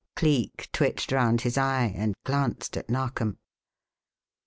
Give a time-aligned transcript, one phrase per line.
[0.15, 3.37] Cleek twitched round his eye and glanced at Narkom.